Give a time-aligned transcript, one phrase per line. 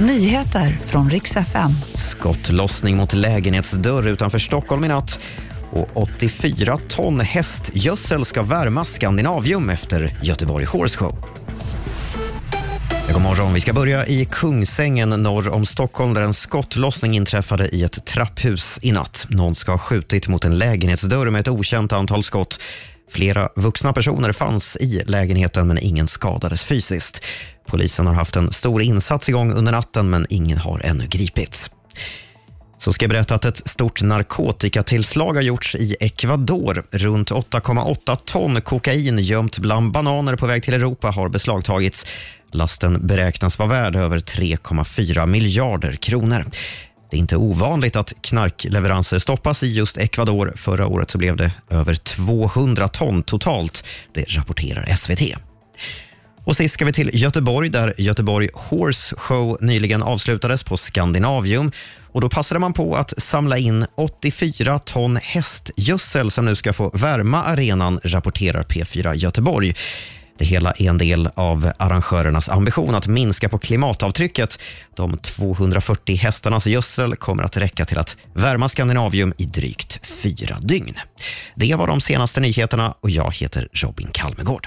[0.00, 1.70] Nyheter från riks FM.
[1.94, 5.20] Skottlossning mot lägenhetsdörr utanför Stockholm i natt.
[5.70, 11.24] Och 84 ton hästgödsel ska värma Skandinavium efter Göteborg Horse Show.
[13.12, 13.54] God morgon.
[13.54, 18.78] Vi ska börja i Kungsängen norr om Stockholm där en skottlossning inträffade i ett trapphus
[18.82, 19.26] i natt.
[19.28, 22.60] Någon ska ha skjutit mot en lägenhetsdörr med ett okänt antal skott.
[23.10, 27.24] Flera vuxna personer fanns i lägenheten men ingen skadades fysiskt.
[27.66, 31.70] Polisen har haft en stor insats igång under natten men ingen har ännu gripits.
[32.78, 36.86] Så ska jag berätta att ett stort narkotikatillslag har gjorts i Ecuador.
[36.90, 42.06] Runt 8,8 ton kokain gömt bland bananer på väg till Europa har beslagtagits.
[42.52, 46.44] Lasten beräknas vara värd över 3,4 miljarder kronor.
[47.10, 50.52] Det är inte ovanligt att knarkleveranser stoppas i just Ecuador.
[50.56, 53.84] Förra året så blev det över 200 ton totalt.
[54.12, 55.22] Det rapporterar SVT.
[56.44, 61.72] Och sist ska vi till Göteborg där Göteborg Horse Show nyligen avslutades på Skandinavium.
[62.12, 66.90] Och då passade man på att samla in 84 ton hästgödsel som nu ska få
[66.94, 69.74] värma arenan, rapporterar P4 Göteborg.
[70.38, 74.58] Det hela är en del av arrangörernas ambition att minska på klimatavtrycket.
[74.94, 80.94] De 240 hästarnas gödsel kommer att räcka till att värma Skandinavium i drygt fyra dygn.
[81.54, 84.66] Det var de senaste nyheterna och jag heter Robin Kalmegård.